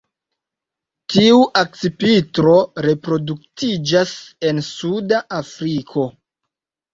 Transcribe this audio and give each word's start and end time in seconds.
Tiu 1.13 1.43
akcipitro 1.59 2.53
reproduktiĝas 2.87 4.15
en 4.51 4.63
suda 4.71 5.21
Afriko. 5.43 6.09